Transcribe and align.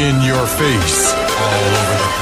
in 0.00 0.22
your 0.22 0.46
face. 0.46 1.12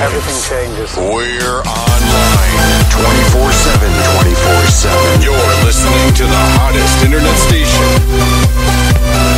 Everything 0.02 0.34
changes. 0.42 0.96
We're 0.98 1.62
online 1.62 2.82
24 2.90 3.52
7. 3.52 3.86
24 4.18 4.66
7. 4.66 5.22
You're 5.22 5.38
listening 5.62 6.10
to 6.18 6.24
the 6.26 6.42
hottest 6.58 7.04
internet 7.04 7.36
station. 7.38 9.37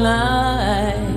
Like. 0.00 1.12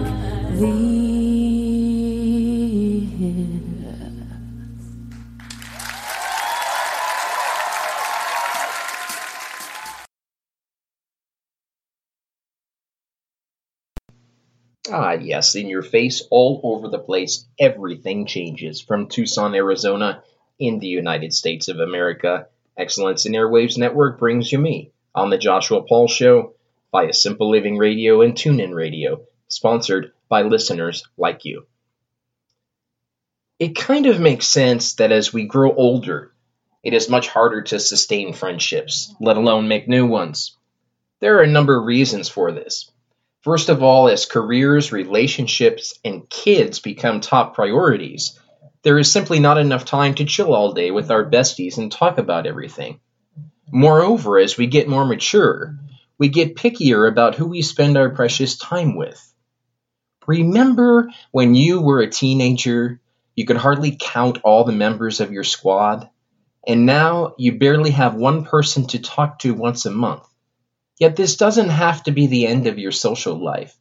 Ah, 14.92 15.14
yes, 15.14 15.56
in 15.56 15.68
your 15.68 15.82
face, 15.82 16.22
all 16.30 16.62
over 16.64 16.88
the 16.88 17.00
place, 17.00 17.46
everything 17.60 18.28
changes. 18.28 18.82
From 18.82 19.08
Tucson, 19.08 19.56
Arizona, 19.56 20.24
in 20.60 20.80
the 20.80 20.88
United 20.88 21.34
States 21.34 21.68
of 21.68 21.80
America, 21.80 22.48
Excellence 22.78 23.26
in 23.26 23.34
Airwaves 23.34 23.78
Network 23.78 24.20
brings 24.20 24.52
you 24.52 24.60
me 24.60 24.92
on 25.14 25.30
the 25.30 25.38
Joshua 25.38 25.82
Paul 25.82 26.08
Show 26.08 26.54
via 26.96 27.12
Simple 27.12 27.52
Living 27.52 27.78
Radio 27.78 28.22
and 28.22 28.36
TuneIn 28.36 28.74
Radio, 28.74 29.26
sponsored 29.50 30.14
by 30.30 30.44
listeners 30.44 31.04
like 31.18 31.44
you. 31.44 31.66
It 33.60 33.76
kind 33.76 34.06
of 34.06 34.22
makes 34.22 34.48
sense 34.48 34.94
that 34.94 35.12
as 35.12 35.34
we 35.34 35.44
grow 35.44 35.76
older, 35.76 36.32
it 36.84 36.94
is 36.94 37.10
much 37.10 37.28
harder 37.28 37.64
to 37.64 37.82
sustain 37.82 38.32
friendships, 38.32 39.14
let 39.20 39.36
alone 39.36 39.68
make 39.68 39.90
new 39.90 40.08
ones. 40.08 40.56
There 41.20 41.38
are 41.38 41.42
a 41.42 41.48
number 41.48 41.78
of 41.78 41.84
reasons 41.84 42.30
for 42.30 42.54
this. 42.54 42.90
First 43.42 43.68
of 43.68 43.84
all, 43.84 44.08
as 44.08 44.26
careers, 44.26 44.94
relationships, 44.94 46.00
and 46.06 46.30
kids 46.30 46.80
become 46.80 47.20
top 47.20 47.56
priorities, 47.56 48.40
there 48.84 48.98
is 48.98 49.12
simply 49.12 49.40
not 49.40 49.58
enough 49.58 49.84
time 49.84 50.16
to 50.16 50.24
chill 50.24 50.54
all 50.54 50.72
day 50.72 50.92
with 50.92 51.12
our 51.12 51.30
besties 51.30 51.78
and 51.78 51.92
talk 51.92 52.20
about 52.20 52.48
everything. 52.48 53.02
Moreover, 53.70 54.40
as 54.40 54.58
we 54.58 54.68
get 54.68 54.88
more 54.88 55.04
mature, 55.04 55.78
we 56.18 56.30
get 56.30 56.56
pickier 56.56 57.10
about 57.10 57.36
who 57.36 57.48
we 57.48 57.62
spend 57.62 57.98
our 57.98 58.10
precious 58.10 58.58
time 58.58 58.96
with. 58.96 59.34
Remember 60.28 61.10
when 61.32 61.56
you 61.56 61.82
were 61.82 62.02
a 62.02 62.10
teenager, 62.10 63.00
you 63.36 63.46
could 63.46 63.58
hardly 63.58 63.96
count 64.00 64.40
all 64.44 64.64
the 64.64 64.72
members 64.72 65.20
of 65.20 65.32
your 65.32 65.44
squad, 65.44 66.10
and 66.66 66.86
now 66.86 67.36
you 67.38 67.60
barely 67.60 67.92
have 67.92 68.16
one 68.16 68.46
person 68.46 68.88
to 68.88 69.00
talk 69.00 69.40
to 69.40 69.54
once 69.54 69.86
a 69.86 69.92
month. 69.92 70.28
Yet 70.98 71.16
this 71.16 71.36
doesn't 71.36 71.70
have 71.70 72.04
to 72.04 72.12
be 72.12 72.28
the 72.28 72.48
end 72.48 72.68
of 72.68 72.80
your 72.80 72.92
social 72.92 73.36
life. 73.36 73.78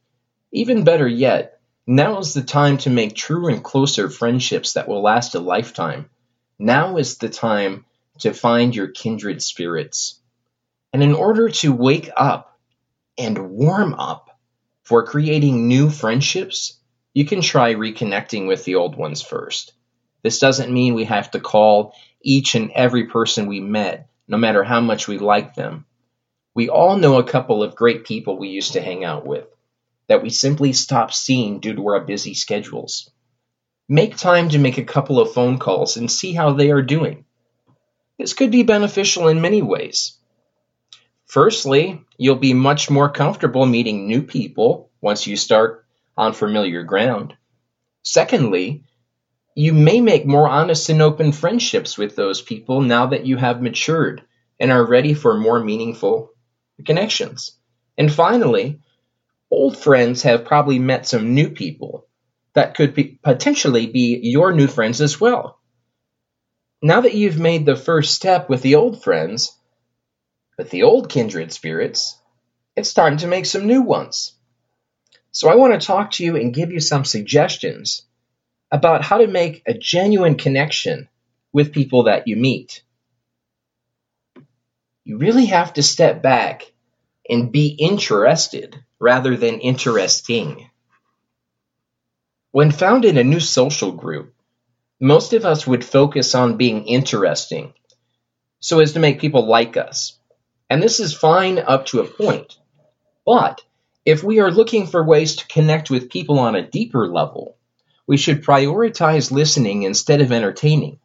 Even 0.52 0.84
better 0.84 1.06
yet, 1.06 1.60
now 1.86 2.18
is 2.18 2.34
the 2.34 2.42
time 2.42 2.78
to 2.78 2.90
make 2.90 3.14
true 3.14 3.48
and 3.48 3.62
closer 3.62 4.10
friendships 4.10 4.72
that 4.72 4.88
will 4.88 5.02
last 5.02 5.34
a 5.34 5.40
lifetime. 5.40 6.10
Now 6.58 6.96
is 6.96 7.18
the 7.18 7.28
time 7.28 7.84
to 8.20 8.34
find 8.34 8.74
your 8.74 8.88
kindred 8.88 9.42
spirits. 9.42 10.20
And 10.94 11.02
in 11.02 11.12
order 11.12 11.48
to 11.48 11.72
wake 11.72 12.08
up 12.16 12.56
and 13.18 13.50
warm 13.50 13.94
up 13.94 14.38
for 14.84 15.04
creating 15.04 15.66
new 15.66 15.90
friendships, 15.90 16.78
you 17.12 17.24
can 17.24 17.40
try 17.40 17.74
reconnecting 17.74 18.46
with 18.46 18.62
the 18.62 18.76
old 18.76 18.94
ones 18.94 19.20
first. 19.20 19.72
This 20.22 20.38
doesn't 20.38 20.72
mean 20.72 20.94
we 20.94 21.06
have 21.06 21.32
to 21.32 21.40
call 21.40 21.96
each 22.22 22.54
and 22.54 22.70
every 22.70 23.06
person 23.06 23.48
we 23.48 23.58
met, 23.58 24.08
no 24.28 24.36
matter 24.36 24.62
how 24.62 24.80
much 24.80 25.08
we 25.08 25.18
like 25.18 25.56
them. 25.56 25.84
We 26.54 26.68
all 26.68 26.96
know 26.96 27.18
a 27.18 27.24
couple 27.24 27.64
of 27.64 27.74
great 27.74 28.04
people 28.04 28.38
we 28.38 28.50
used 28.50 28.74
to 28.74 28.80
hang 28.80 29.04
out 29.04 29.26
with 29.26 29.48
that 30.06 30.22
we 30.22 30.30
simply 30.30 30.72
stopped 30.72 31.16
seeing 31.16 31.58
due 31.58 31.74
to 31.74 31.88
our 31.88 32.04
busy 32.04 32.34
schedules. 32.34 33.10
Make 33.88 34.16
time 34.16 34.48
to 34.50 34.60
make 34.60 34.78
a 34.78 34.84
couple 34.84 35.18
of 35.18 35.32
phone 35.32 35.58
calls 35.58 35.96
and 35.96 36.08
see 36.08 36.34
how 36.34 36.52
they 36.52 36.70
are 36.70 36.82
doing. 36.82 37.24
This 38.16 38.32
could 38.32 38.52
be 38.52 38.62
beneficial 38.62 39.26
in 39.26 39.40
many 39.40 39.60
ways. 39.60 40.18
Firstly, 41.26 42.02
you'll 42.16 42.36
be 42.36 42.54
much 42.54 42.90
more 42.90 43.10
comfortable 43.10 43.66
meeting 43.66 44.06
new 44.06 44.22
people 44.22 44.90
once 45.00 45.26
you 45.26 45.36
start 45.36 45.84
on 46.16 46.32
familiar 46.32 46.82
ground. 46.82 47.34
Secondly, 48.02 48.84
you 49.54 49.72
may 49.72 50.00
make 50.00 50.26
more 50.26 50.48
honest 50.48 50.88
and 50.88 51.00
open 51.00 51.32
friendships 51.32 51.96
with 51.96 52.16
those 52.16 52.42
people 52.42 52.80
now 52.80 53.06
that 53.06 53.26
you 53.26 53.36
have 53.36 53.62
matured 53.62 54.22
and 54.60 54.70
are 54.70 54.84
ready 54.84 55.14
for 55.14 55.38
more 55.38 55.62
meaningful 55.62 56.30
connections. 56.84 57.52
And 57.96 58.12
finally, 58.12 58.80
old 59.50 59.76
friends 59.76 60.22
have 60.22 60.44
probably 60.44 60.78
met 60.78 61.06
some 61.06 61.34
new 61.34 61.50
people 61.50 62.06
that 62.54 62.74
could 62.74 62.94
be, 62.94 63.18
potentially 63.22 63.86
be 63.86 64.20
your 64.22 64.52
new 64.52 64.66
friends 64.66 65.00
as 65.00 65.20
well. 65.20 65.58
Now 66.82 67.00
that 67.00 67.14
you've 67.14 67.38
made 67.38 67.64
the 67.64 67.76
first 67.76 68.14
step 68.14 68.48
with 68.48 68.62
the 68.62 68.74
old 68.74 69.02
friends, 69.02 69.56
with 70.56 70.70
the 70.70 70.84
old 70.84 71.08
kindred 71.08 71.52
spirits, 71.52 72.18
it's 72.76 72.94
time 72.94 73.16
to 73.18 73.26
make 73.26 73.46
some 73.46 73.66
new 73.66 73.82
ones. 73.82 74.32
So 75.32 75.48
I 75.48 75.56
want 75.56 75.78
to 75.78 75.86
talk 75.86 76.12
to 76.12 76.24
you 76.24 76.36
and 76.36 76.54
give 76.54 76.70
you 76.70 76.80
some 76.80 77.04
suggestions 77.04 78.02
about 78.70 79.02
how 79.02 79.18
to 79.18 79.26
make 79.26 79.62
a 79.66 79.74
genuine 79.74 80.36
connection 80.36 81.08
with 81.52 81.72
people 81.72 82.04
that 82.04 82.28
you 82.28 82.36
meet 82.36 82.82
you 85.04 85.18
really 85.18 85.46
have 85.46 85.74
to 85.74 85.82
step 85.82 86.22
back 86.22 86.72
and 87.28 87.52
be 87.52 87.68
interested 87.68 88.82
rather 88.98 89.36
than 89.36 89.60
interesting. 89.60 90.70
When 92.52 92.70
found 92.70 93.04
in 93.04 93.18
a 93.18 93.24
new 93.24 93.40
social 93.40 93.92
group, 93.92 94.34
most 95.00 95.34
of 95.34 95.44
us 95.44 95.66
would 95.66 95.84
focus 95.84 96.34
on 96.34 96.56
being 96.56 96.86
interesting 96.86 97.74
so 98.60 98.80
as 98.80 98.92
to 98.92 99.00
make 99.00 99.20
people 99.20 99.46
like 99.46 99.76
us. 99.76 100.18
And 100.74 100.82
this 100.82 100.98
is 100.98 101.14
fine 101.14 101.60
up 101.60 101.86
to 101.86 102.00
a 102.00 102.04
point. 102.04 102.58
But 103.24 103.60
if 104.04 104.24
we 104.24 104.40
are 104.40 104.50
looking 104.50 104.88
for 104.88 105.04
ways 105.04 105.36
to 105.36 105.46
connect 105.46 105.88
with 105.88 106.10
people 106.10 106.40
on 106.40 106.56
a 106.56 106.66
deeper 106.66 107.06
level, 107.06 107.56
we 108.08 108.16
should 108.16 108.42
prioritize 108.42 109.30
listening 109.30 109.84
instead 109.84 110.20
of 110.20 110.32
entertaining. 110.32 110.98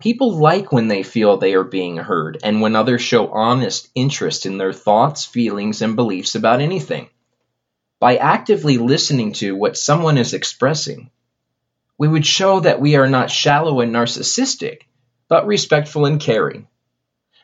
People 0.00 0.36
like 0.36 0.72
when 0.72 0.88
they 0.88 1.04
feel 1.04 1.36
they 1.36 1.54
are 1.54 1.62
being 1.62 1.96
heard 1.96 2.40
and 2.42 2.60
when 2.60 2.74
others 2.74 3.02
show 3.02 3.28
honest 3.28 3.88
interest 3.94 4.46
in 4.46 4.58
their 4.58 4.72
thoughts, 4.72 5.24
feelings, 5.24 5.80
and 5.80 5.94
beliefs 5.94 6.34
about 6.34 6.60
anything. 6.60 7.08
By 8.00 8.16
actively 8.16 8.78
listening 8.78 9.34
to 9.34 9.54
what 9.54 9.78
someone 9.78 10.18
is 10.18 10.34
expressing, 10.34 11.08
we 11.98 12.08
would 12.08 12.26
show 12.26 12.58
that 12.58 12.80
we 12.80 12.96
are 12.96 13.08
not 13.08 13.30
shallow 13.30 13.78
and 13.78 13.94
narcissistic, 13.94 14.80
but 15.28 15.46
respectful 15.46 16.04
and 16.04 16.18
caring. 16.18 16.66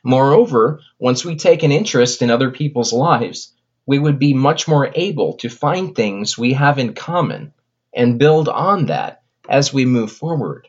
Moreover, 0.04 0.80
once 0.98 1.24
we 1.24 1.36
take 1.36 1.62
an 1.62 1.72
interest 1.72 2.22
in 2.22 2.30
other 2.30 2.50
people's 2.50 2.92
lives, 2.92 3.54
we 3.86 3.98
would 3.98 4.18
be 4.18 4.34
much 4.34 4.68
more 4.68 4.90
able 4.94 5.34
to 5.38 5.48
find 5.48 5.94
things 5.94 6.36
we 6.36 6.52
have 6.52 6.78
in 6.78 6.94
common 6.94 7.52
and 7.94 8.18
build 8.18 8.48
on 8.48 8.86
that 8.86 9.22
as 9.48 9.72
we 9.72 9.84
move 9.86 10.12
forward. 10.12 10.68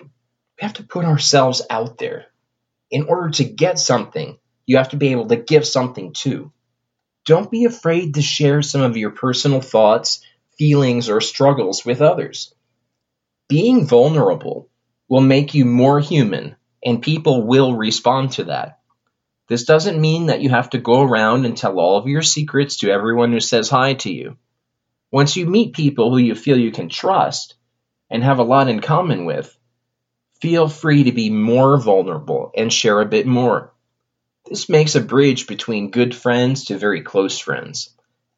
We 0.00 0.08
have 0.60 0.74
to 0.74 0.84
put 0.84 1.04
ourselves 1.04 1.62
out 1.70 1.98
there. 1.98 2.26
In 2.90 3.04
order 3.04 3.30
to 3.30 3.44
get 3.44 3.78
something, 3.78 4.38
you 4.66 4.76
have 4.76 4.90
to 4.90 4.96
be 4.96 5.08
able 5.08 5.26
to 5.28 5.36
give 5.36 5.66
something 5.66 6.12
too. 6.12 6.52
Don't 7.24 7.50
be 7.50 7.64
afraid 7.64 8.14
to 8.14 8.22
share 8.22 8.62
some 8.62 8.82
of 8.82 8.96
your 8.96 9.10
personal 9.10 9.60
thoughts, 9.60 10.24
feelings, 10.58 11.08
or 11.08 11.20
struggles 11.20 11.84
with 11.84 12.02
others. 12.02 12.54
Being 13.48 13.86
vulnerable 13.86 14.68
will 15.08 15.20
make 15.20 15.54
you 15.54 15.64
more 15.64 16.00
human, 16.00 16.56
and 16.84 17.02
people 17.02 17.46
will 17.46 17.74
respond 17.74 18.32
to 18.32 18.44
that. 18.44 18.80
This 19.48 19.64
doesn't 19.64 20.00
mean 20.00 20.26
that 20.26 20.40
you 20.40 20.50
have 20.50 20.70
to 20.70 20.78
go 20.78 21.02
around 21.02 21.44
and 21.44 21.56
tell 21.56 21.78
all 21.78 21.96
of 21.96 22.06
your 22.06 22.22
secrets 22.22 22.78
to 22.78 22.90
everyone 22.90 23.32
who 23.32 23.40
says 23.40 23.68
hi 23.68 23.94
to 23.94 24.10
you. 24.10 24.36
Once 25.10 25.36
you 25.36 25.46
meet 25.46 25.74
people 25.74 26.10
who 26.10 26.16
you 26.16 26.34
feel 26.34 26.58
you 26.58 26.72
can 26.72 26.88
trust 26.88 27.54
and 28.08 28.24
have 28.24 28.38
a 28.38 28.44
lot 28.44 28.68
in 28.68 28.80
common 28.80 29.24
with, 29.24 29.56
feel 30.40 30.68
free 30.68 31.04
to 31.04 31.12
be 31.12 31.28
more 31.28 31.78
vulnerable 31.78 32.50
and 32.56 32.72
share 32.72 33.00
a 33.00 33.06
bit 33.06 33.26
more. 33.26 33.72
This 34.48 34.68
makes 34.68 34.94
a 34.94 35.00
bridge 35.00 35.46
between 35.46 35.90
good 35.90 36.14
friends 36.14 36.64
to 36.64 36.78
very 36.78 37.02
close 37.02 37.38
friends. 37.38 37.90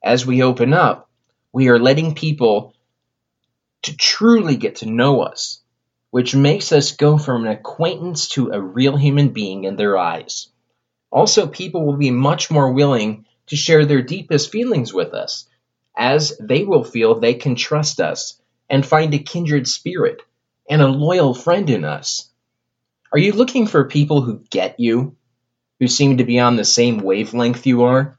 As 0.03 0.25
we 0.25 0.43
open 0.43 0.73
up, 0.73 1.09
we 1.51 1.69
are 1.69 1.79
letting 1.79 2.13
people 2.13 2.73
to 3.83 3.95
truly 3.95 4.55
get 4.55 4.77
to 4.77 4.85
know 4.85 5.21
us, 5.21 5.61
which 6.15 6.33
makes 6.33 6.71
us 6.71 6.93
go 6.93 7.17
from 7.17 7.43
an 7.43 7.51
acquaintance 7.51 8.29
to 8.29 8.49
a 8.49 8.61
real 8.61 8.95
human 8.95 9.27
being 9.27 9.65
in 9.65 9.75
their 9.75 9.97
eyes. 9.97 10.47
Also, 11.11 11.45
people 11.45 11.85
will 11.85 11.97
be 11.97 12.09
much 12.09 12.49
more 12.49 12.71
willing 12.71 13.25
to 13.47 13.57
share 13.57 13.85
their 13.85 14.01
deepest 14.01 14.49
feelings 14.49 14.93
with 14.93 15.13
us, 15.13 15.45
as 15.93 16.37
they 16.39 16.63
will 16.63 16.85
feel 16.85 17.19
they 17.19 17.33
can 17.33 17.55
trust 17.55 17.99
us 17.99 18.39
and 18.69 18.85
find 18.85 19.13
a 19.13 19.19
kindred 19.19 19.67
spirit 19.67 20.21
and 20.69 20.81
a 20.81 20.87
loyal 20.87 21.33
friend 21.33 21.69
in 21.69 21.83
us? 21.83 22.29
Are 23.11 23.19
you 23.19 23.33
looking 23.33 23.67
for 23.67 23.83
people 23.83 24.21
who 24.21 24.41
get 24.49 24.79
you, 24.79 25.17
who 25.81 25.87
seem 25.89 26.19
to 26.19 26.23
be 26.23 26.39
on 26.39 26.55
the 26.55 26.63
same 26.63 26.99
wavelength 26.99 27.67
you 27.67 27.83
are? 27.83 28.17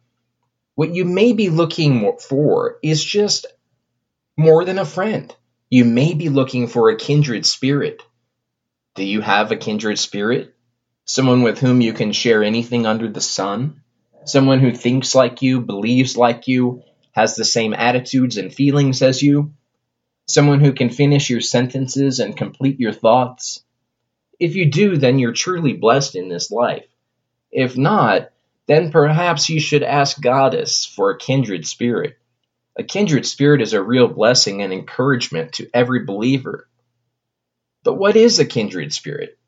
What 0.75 0.95
you 0.95 1.07
may 1.07 1.33
be 1.33 1.49
looking 1.49 2.19
for 2.19 2.77
is 2.83 3.03
just 3.03 3.47
more 4.37 4.67
than 4.67 4.79
a 4.79 4.85
friend. 4.85 5.35
You 5.71 5.85
may 5.85 6.15
be 6.15 6.29
looking 6.29 6.69
for 6.69 6.91
a 6.91 6.97
kindred 6.97 7.47
spirit. 7.47 8.03
Do 8.95 9.05
you 9.05 9.21
have 9.21 9.53
a 9.53 9.57
kindred 9.57 9.99
spirit? 9.99 10.57
someone 11.07 11.43
with 11.43 11.61
whom 11.61 11.81
you 11.81 11.93
can 11.93 12.13
share 12.13 12.43
anything 12.43 12.85
under 12.85 13.09
the 13.09 13.21
sun, 13.21 13.81
someone 14.25 14.59
who 14.59 14.73
thinks 14.73 15.15
like 15.15 15.41
you, 15.41 15.61
believes 15.61 16.17
like 16.17 16.49
you, 16.49 16.83
has 17.13 17.37
the 17.37 17.45
same 17.45 17.73
attitudes 17.73 18.37
and 18.37 18.53
feelings 18.53 19.01
as 19.01 19.23
you, 19.23 19.55
someone 20.27 20.61
who 20.61 20.73
can 20.73 20.91
finish 20.91 21.31
your 21.31 21.41
sentences 21.41 22.19
and 22.19 22.37
complete 22.37 22.81
your 22.81 22.93
thoughts. 22.93 23.63
If 24.39 24.57
you 24.57 24.71
do, 24.71 24.97
then 24.99 25.19
you're 25.19 25.33
truly 25.33 25.73
blessed 25.73 26.17
in 26.17 26.29
this 26.29 26.51
life. 26.51 26.85
If 27.53 27.79
not, 27.79 28.31
then 28.67 28.91
perhaps 28.91 29.49
you 29.49 29.61
should 29.61 29.85
ask 29.85 30.21
Goddess 30.21 30.85
for 30.85 31.11
a 31.11 31.19
kindred 31.19 31.67
spirit. 31.67 32.19
A 32.79 32.83
kindred 32.83 33.25
spirit 33.25 33.63
is 33.63 33.73
a 33.73 33.83
real 33.83 34.07
blessing 34.07 34.61
and 34.61 34.73
encouragement 34.73 35.55
to 35.55 35.71
every 35.73 36.05
believer. 36.05 36.69
But 37.83 37.95
what 37.95 38.17
is 38.17 38.39
a 38.39 38.45
kindred 38.45 38.93
spirit? 38.93 39.39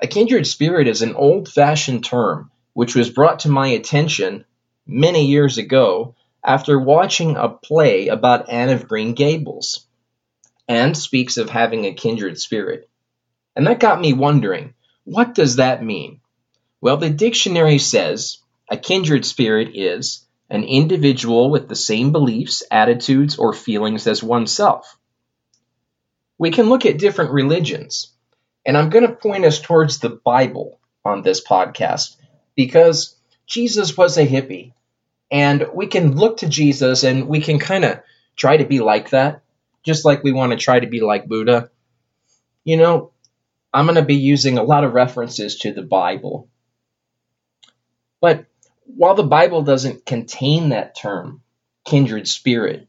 A 0.00 0.06
kindred 0.06 0.46
spirit 0.46 0.86
is 0.86 1.00
an 1.00 1.14
old 1.14 1.48
fashioned 1.48 2.04
term 2.04 2.50
which 2.74 2.94
was 2.94 3.10
brought 3.10 3.40
to 3.40 3.48
my 3.48 3.68
attention 3.68 4.44
many 4.86 5.26
years 5.26 5.56
ago 5.56 6.14
after 6.44 6.78
watching 6.78 7.36
a 7.36 7.48
play 7.48 8.08
about 8.08 8.50
Anne 8.50 8.70
of 8.70 8.88
Green 8.88 9.14
Gables 9.14 9.86
and 10.68 10.96
speaks 10.96 11.36
of 11.36 11.48
having 11.48 11.84
a 11.86 11.94
kindred 11.94 12.38
spirit. 12.38 12.88
And 13.56 13.66
that 13.66 13.80
got 13.80 14.00
me 14.00 14.12
wondering, 14.12 14.74
what 15.04 15.34
does 15.34 15.56
that 15.56 15.82
mean? 15.82 16.20
Well, 16.80 16.98
the 16.98 17.10
dictionary 17.10 17.78
says 17.78 18.38
a 18.70 18.76
kindred 18.76 19.24
spirit 19.24 19.70
is 19.74 20.26
an 20.50 20.64
individual 20.64 21.50
with 21.50 21.68
the 21.68 21.76
same 21.76 22.12
beliefs, 22.12 22.62
attitudes, 22.70 23.38
or 23.38 23.52
feelings 23.52 24.06
as 24.06 24.22
oneself. 24.22 24.98
We 26.38 26.50
can 26.50 26.68
look 26.68 26.84
at 26.86 26.98
different 26.98 27.32
religions, 27.32 28.12
and 28.66 28.76
I'm 28.76 28.90
going 28.90 29.06
to 29.06 29.12
point 29.12 29.44
us 29.44 29.60
towards 29.60 29.98
the 29.98 30.10
Bible 30.10 30.80
on 31.04 31.22
this 31.22 31.42
podcast 31.42 32.16
because 32.56 33.16
Jesus 33.46 33.96
was 33.96 34.18
a 34.18 34.26
hippie. 34.26 34.72
And 35.30 35.66
we 35.72 35.86
can 35.86 36.16
look 36.16 36.38
to 36.38 36.48
Jesus 36.48 37.04
and 37.04 37.28
we 37.28 37.40
can 37.40 37.58
kind 37.58 37.84
of 37.84 38.00
try 38.36 38.56
to 38.56 38.64
be 38.64 38.80
like 38.80 39.10
that, 39.10 39.42
just 39.84 40.04
like 40.04 40.24
we 40.24 40.32
want 40.32 40.52
to 40.52 40.58
try 40.58 40.80
to 40.80 40.86
be 40.86 41.00
like 41.00 41.28
Buddha. 41.28 41.70
You 42.64 42.76
know, 42.76 43.12
I'm 43.72 43.86
going 43.86 43.96
to 43.96 44.02
be 44.02 44.16
using 44.16 44.58
a 44.58 44.64
lot 44.64 44.84
of 44.84 44.94
references 44.94 45.58
to 45.60 45.72
the 45.72 45.82
Bible. 45.82 46.48
But 48.20 48.46
while 48.96 49.14
the 49.14 49.22
Bible 49.22 49.62
doesn't 49.62 50.06
contain 50.06 50.70
that 50.70 50.96
term, 50.96 51.42
kindred 51.84 52.28
spirit, 52.28 52.88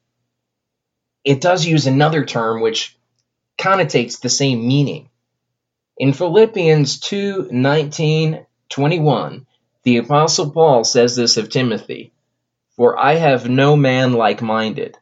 it 1.24 1.41
does 1.41 1.65
use 1.65 1.88
another 1.88 2.25
term 2.25 2.62
which 2.62 2.98
connotates 3.58 4.20
the 4.20 4.29
same 4.29 4.67
meaning. 4.67 5.10
In 5.98 6.13
Philippians 6.13 7.00
2 7.00 7.50
19, 7.51 8.46
21, 8.70 9.46
the 9.84 9.98
Apostle 9.98 10.51
Paul 10.51 10.84
says 10.84 11.15
this 11.15 11.38
of 11.38 11.50
Timothy 11.50 12.12
For 12.75 12.98
I 12.98 13.15
have 13.15 13.50
no 13.50 13.75
man 13.75 14.13
like 14.13 14.41
minded. 14.41 14.98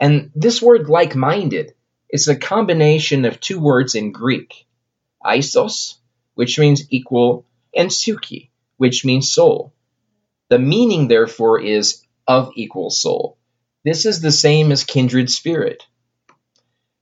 And 0.00 0.30
this 0.34 0.62
word 0.62 0.88
like 0.88 1.14
minded 1.14 1.74
is 2.08 2.28
a 2.28 2.36
combination 2.36 3.24
of 3.24 3.40
two 3.40 3.60
words 3.60 3.94
in 3.94 4.12
Greek 4.12 4.66
isos, 5.24 5.96
which 6.34 6.58
means 6.58 6.86
equal, 6.90 7.44
and 7.74 7.92
psyche, 7.92 8.50
which 8.76 9.04
means 9.04 9.32
soul. 9.32 9.73
The 10.48 10.58
meaning, 10.58 11.08
therefore, 11.08 11.60
is 11.60 12.02
of 12.26 12.52
equal 12.54 12.90
soul. 12.90 13.38
This 13.84 14.06
is 14.06 14.20
the 14.20 14.32
same 14.32 14.72
as 14.72 14.84
kindred 14.84 15.30
spirit. 15.30 15.82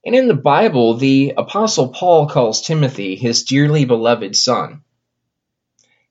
And 0.04 0.14
in 0.14 0.26
the 0.26 0.34
Bible, 0.34 0.94
the 0.94 1.34
Apostle 1.36 1.88
Paul 1.88 2.28
calls 2.28 2.62
Timothy 2.62 3.14
his 3.14 3.44
dearly 3.44 3.84
beloved 3.84 4.34
son. 4.34 4.82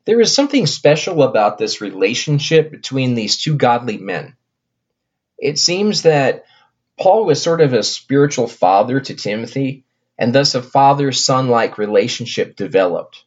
There 0.06 0.22
is 0.22 0.34
something 0.34 0.66
special 0.66 1.24
about 1.24 1.58
this 1.58 1.82
relationship 1.82 2.72
between 2.72 3.16
these 3.16 3.38
two 3.38 3.56
godly 3.56 3.98
men. 3.98 4.36
It 5.38 5.60
seems 5.60 6.04
that 6.04 6.46
Paul 7.00 7.26
was 7.26 7.42
sort 7.42 7.62
of 7.62 7.74
a 7.74 7.84
spiritual 7.84 8.48
father 8.48 9.00
to 9.00 9.14
Timothy, 9.14 9.84
and 10.18 10.34
thus 10.34 10.56
a 10.56 10.62
father 10.62 11.12
son 11.12 11.50
like 11.50 11.78
relationship 11.78 12.56
developed. 12.56 13.26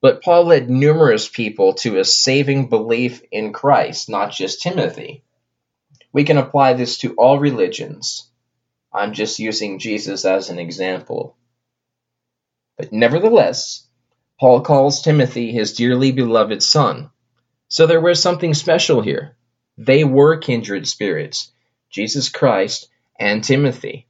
But 0.00 0.22
Paul 0.22 0.44
led 0.44 0.70
numerous 0.70 1.28
people 1.28 1.74
to 1.74 1.98
a 1.98 2.04
saving 2.04 2.68
belief 2.68 3.22
in 3.32 3.52
Christ, 3.52 4.08
not 4.08 4.32
just 4.32 4.62
Timothy. 4.62 5.24
We 6.12 6.24
can 6.24 6.38
apply 6.38 6.74
this 6.74 6.98
to 6.98 7.14
all 7.14 7.38
religions. 7.38 8.28
I'm 8.92 9.12
just 9.12 9.38
using 9.38 9.78
Jesus 9.78 10.24
as 10.24 10.50
an 10.50 10.58
example. 10.58 11.36
But 12.76 12.92
nevertheless, 12.92 13.86
Paul 14.38 14.60
calls 14.60 15.02
Timothy 15.02 15.50
his 15.52 15.74
dearly 15.74 16.12
beloved 16.12 16.62
son. 16.62 17.10
So 17.68 17.86
there 17.86 18.00
was 18.00 18.22
something 18.22 18.54
special 18.54 19.00
here. 19.00 19.36
They 19.76 20.04
were 20.04 20.38
kindred 20.38 20.86
spirits, 20.86 21.52
Jesus 21.90 22.28
Christ 22.28 22.88
and 23.18 23.42
Timothy. 23.42 24.06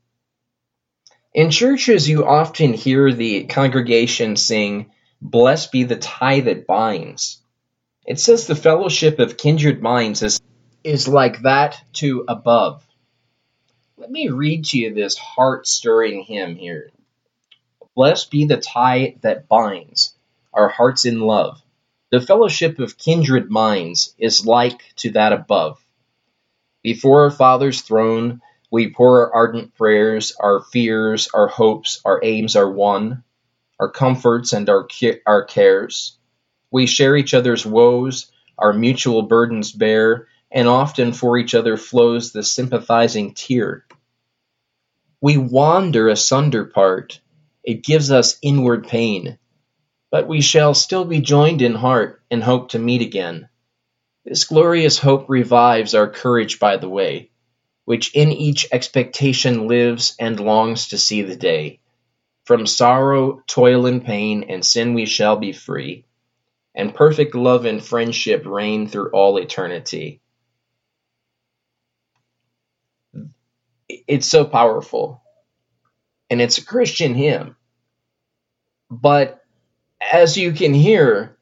In 1.34 1.50
churches, 1.50 2.08
you 2.08 2.26
often 2.26 2.72
hear 2.72 3.12
the 3.12 3.44
congregation 3.44 4.36
sing, 4.36 4.92
Blessed 5.20 5.72
be 5.72 5.84
the 5.84 5.96
tie 5.96 6.40
that 6.40 6.66
binds. 6.66 7.42
It 8.06 8.20
says 8.20 8.46
the 8.46 8.54
fellowship 8.54 9.18
of 9.18 9.36
kindred 9.36 9.82
minds 9.82 10.22
is, 10.22 10.40
is 10.84 11.08
like 11.08 11.42
that 11.42 11.82
to 11.94 12.24
above. 12.28 12.86
Let 13.96 14.10
me 14.10 14.28
read 14.28 14.66
to 14.66 14.78
you 14.78 14.94
this 14.94 15.18
heart 15.18 15.66
stirring 15.66 16.22
hymn 16.22 16.54
here. 16.56 16.90
Blessed 17.96 18.30
be 18.30 18.44
the 18.44 18.58
tie 18.58 19.16
that 19.22 19.48
binds 19.48 20.14
our 20.52 20.68
hearts 20.68 21.04
in 21.04 21.20
love. 21.20 21.60
The 22.10 22.20
fellowship 22.20 22.78
of 22.78 22.96
kindred 22.96 23.50
minds 23.50 24.14
is 24.18 24.46
like 24.46 24.82
to 24.96 25.10
that 25.10 25.32
above. 25.32 25.84
Before 26.82 27.24
our 27.24 27.30
Father's 27.30 27.82
throne, 27.82 28.40
we 28.70 28.90
pour 28.90 29.26
our 29.26 29.34
ardent 29.34 29.74
prayers, 29.74 30.32
our 30.38 30.62
fears, 30.62 31.28
our 31.34 31.48
hopes, 31.48 32.00
our 32.04 32.20
aims 32.22 32.56
are 32.56 32.70
one, 32.70 33.24
our 33.78 33.90
comforts 33.90 34.52
and 34.52 34.68
our, 34.68 34.88
our 35.26 35.44
cares. 35.44 36.16
We 36.70 36.86
share 36.86 37.16
each 37.16 37.34
other's 37.34 37.64
woes, 37.64 38.30
our 38.58 38.72
mutual 38.72 39.22
burdens 39.22 39.72
bear, 39.72 40.28
and 40.50 40.66
often 40.66 41.12
for 41.12 41.38
each 41.38 41.54
other 41.54 41.76
flows 41.76 42.32
the 42.32 42.42
sympathizing 42.42 43.34
tear. 43.34 43.84
We 45.20 45.36
wander 45.36 46.08
asunder 46.08 46.64
part, 46.64 47.20
it 47.64 47.84
gives 47.84 48.10
us 48.10 48.38
inward 48.40 48.86
pain, 48.86 49.38
but 50.10 50.28
we 50.28 50.40
shall 50.40 50.74
still 50.74 51.04
be 51.04 51.20
joined 51.20 51.60
in 51.60 51.74
heart 51.74 52.22
and 52.30 52.42
hope 52.42 52.70
to 52.70 52.78
meet 52.78 53.02
again. 53.02 53.48
This 54.24 54.44
glorious 54.44 54.98
hope 54.98 55.26
revives 55.28 55.94
our 55.94 56.08
courage 56.08 56.58
by 56.58 56.76
the 56.76 56.88
way, 56.88 57.30
which 57.84 58.14
in 58.14 58.32
each 58.32 58.68
expectation 58.72 59.66
lives 59.66 60.14
and 60.18 60.38
longs 60.38 60.88
to 60.88 60.98
see 60.98 61.22
the 61.22 61.36
day. 61.36 61.80
From 62.48 62.66
sorrow, 62.66 63.42
toil, 63.46 63.84
and 63.84 64.02
pain, 64.02 64.46
and 64.48 64.64
sin 64.64 64.94
we 64.94 65.04
shall 65.04 65.36
be 65.36 65.52
free, 65.52 66.06
and 66.74 66.94
perfect 66.94 67.34
love 67.34 67.66
and 67.66 67.84
friendship 67.84 68.46
reign 68.46 68.88
through 68.88 69.10
all 69.10 69.36
eternity. 69.36 70.22
It's 73.86 74.26
so 74.26 74.46
powerful, 74.46 75.22
and 76.30 76.40
it's 76.40 76.56
a 76.56 76.64
Christian 76.64 77.12
hymn. 77.12 77.54
But 78.90 79.44
as 80.00 80.38
you 80.38 80.52
can 80.52 80.72
hear, 80.72 81.36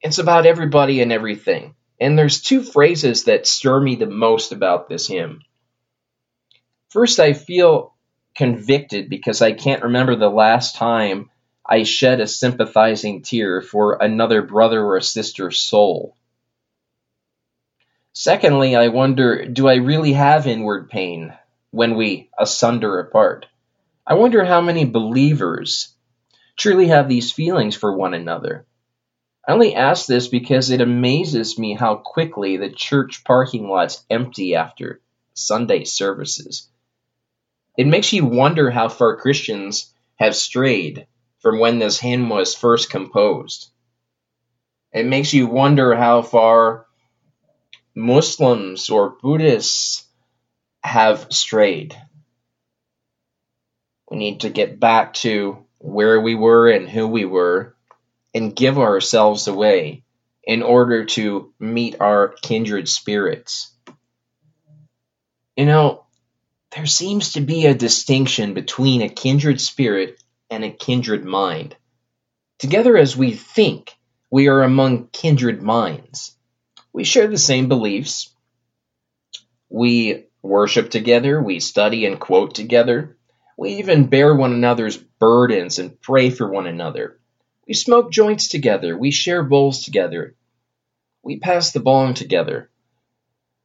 it's 0.00 0.18
about 0.18 0.44
everybody 0.44 1.02
and 1.02 1.12
everything. 1.12 1.76
And 2.00 2.18
there's 2.18 2.42
two 2.42 2.64
phrases 2.64 3.26
that 3.26 3.46
stir 3.46 3.80
me 3.80 3.94
the 3.94 4.06
most 4.06 4.50
about 4.50 4.88
this 4.88 5.06
hymn. 5.06 5.42
First, 6.88 7.20
I 7.20 7.32
feel 7.32 7.93
convicted 8.34 9.08
because 9.08 9.42
I 9.42 9.52
can't 9.52 9.84
remember 9.84 10.16
the 10.16 10.28
last 10.28 10.76
time 10.76 11.30
I 11.66 11.84
shed 11.84 12.20
a 12.20 12.26
sympathizing 12.26 13.22
tear 13.22 13.62
for 13.62 13.98
another 14.00 14.42
brother 14.42 14.84
or 14.84 15.00
sister's 15.00 15.58
soul. 15.58 16.16
Secondly, 18.12 18.76
I 18.76 18.88
wonder 18.88 19.46
do 19.46 19.68
I 19.68 19.76
really 19.76 20.12
have 20.12 20.46
inward 20.46 20.90
pain 20.90 21.32
when 21.70 21.96
we 21.96 22.30
asunder 22.38 23.00
apart? 23.00 23.46
I 24.06 24.14
wonder 24.14 24.44
how 24.44 24.60
many 24.60 24.84
believers 24.84 25.94
truly 26.56 26.88
have 26.88 27.08
these 27.08 27.32
feelings 27.32 27.74
for 27.74 27.96
one 27.96 28.14
another. 28.14 28.66
I 29.46 29.52
only 29.52 29.74
ask 29.74 30.06
this 30.06 30.28
because 30.28 30.70
it 30.70 30.80
amazes 30.80 31.58
me 31.58 31.74
how 31.74 31.96
quickly 31.96 32.56
the 32.56 32.70
church 32.70 33.24
parking 33.24 33.68
lots 33.68 34.04
empty 34.08 34.54
after 34.54 35.00
Sunday 35.34 35.84
services. 35.84 36.68
It 37.76 37.86
makes 37.86 38.12
you 38.12 38.24
wonder 38.24 38.70
how 38.70 38.88
far 38.88 39.16
Christians 39.16 39.92
have 40.16 40.36
strayed 40.36 41.06
from 41.40 41.58
when 41.58 41.78
this 41.78 41.98
hymn 41.98 42.28
was 42.28 42.54
first 42.54 42.90
composed. 42.90 43.70
It 44.92 45.06
makes 45.06 45.32
you 45.34 45.48
wonder 45.48 45.94
how 45.94 46.22
far 46.22 46.86
Muslims 47.94 48.90
or 48.90 49.16
Buddhists 49.20 50.06
have 50.82 51.26
strayed. 51.30 51.96
We 54.10 54.18
need 54.18 54.40
to 54.40 54.50
get 54.50 54.78
back 54.78 55.14
to 55.14 55.64
where 55.78 56.20
we 56.20 56.34
were 56.34 56.70
and 56.70 56.88
who 56.88 57.08
we 57.08 57.24
were 57.24 57.74
and 58.34 58.54
give 58.54 58.78
ourselves 58.78 59.48
away 59.48 60.02
in 60.44 60.62
order 60.62 61.06
to 61.06 61.52
meet 61.58 62.00
our 62.00 62.28
kindred 62.42 62.88
spirits. 62.88 63.72
You 65.56 65.66
know, 65.66 66.03
there 66.74 66.86
seems 66.86 67.32
to 67.32 67.40
be 67.40 67.66
a 67.66 67.74
distinction 67.74 68.52
between 68.52 69.02
a 69.02 69.08
kindred 69.08 69.60
spirit 69.60 70.20
and 70.50 70.64
a 70.64 70.70
kindred 70.70 71.24
mind. 71.24 71.76
Together 72.58 72.96
as 72.96 73.16
we 73.16 73.32
think, 73.32 73.96
we 74.30 74.48
are 74.48 74.62
among 74.62 75.08
kindred 75.08 75.62
minds. 75.62 76.36
We 76.92 77.04
share 77.04 77.28
the 77.28 77.38
same 77.38 77.68
beliefs. 77.68 78.34
We 79.68 80.24
worship 80.42 80.90
together, 80.90 81.40
we 81.40 81.60
study 81.60 82.06
and 82.06 82.18
quote 82.18 82.54
together. 82.54 83.16
We 83.56 83.76
even 83.76 84.08
bear 84.08 84.34
one 84.34 84.52
another's 84.52 84.96
burdens 84.96 85.78
and 85.78 86.00
pray 86.00 86.30
for 86.30 86.50
one 86.50 86.66
another. 86.66 87.20
We 87.68 87.74
smoke 87.74 88.10
joints 88.10 88.48
together, 88.48 88.98
we 88.98 89.12
share 89.12 89.44
bowls 89.44 89.84
together, 89.84 90.34
we 91.22 91.38
pass 91.38 91.70
the 91.70 91.80
bong 91.80 92.14
together. 92.14 92.70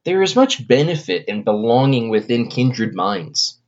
There 0.10 0.24
is 0.24 0.36
much 0.36 0.68
benefit 0.68 1.26
in 1.28 1.44
belonging 1.44 2.10
within 2.10 2.50
kindred 2.50 2.96
minds. 2.96 3.60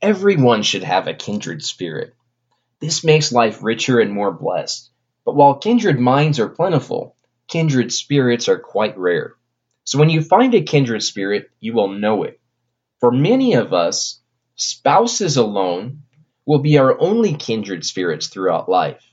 Everyone 0.00 0.62
should 0.62 0.84
have 0.84 1.06
a 1.06 1.12
kindred 1.12 1.62
spirit. 1.62 2.14
This 2.80 3.04
makes 3.04 3.30
life 3.30 3.62
richer 3.62 4.00
and 4.00 4.10
more 4.10 4.32
blessed. 4.32 4.88
But 5.26 5.36
while 5.36 5.58
kindred 5.58 6.00
minds 6.00 6.40
are 6.40 6.48
plentiful, 6.48 7.14
kindred 7.46 7.92
spirits 7.92 8.48
are 8.48 8.58
quite 8.58 8.96
rare. 8.96 9.34
So 9.84 9.98
when 9.98 10.08
you 10.08 10.22
find 10.22 10.54
a 10.54 10.62
kindred 10.62 11.02
spirit, 11.02 11.50
you 11.60 11.74
will 11.74 11.88
know 11.88 12.22
it. 12.22 12.40
For 13.00 13.12
many 13.12 13.56
of 13.56 13.74
us, 13.74 14.22
spouses 14.54 15.36
alone 15.36 16.04
will 16.46 16.60
be 16.60 16.78
our 16.78 16.98
only 16.98 17.34
kindred 17.34 17.84
spirits 17.84 18.28
throughout 18.28 18.66
life. 18.66 19.04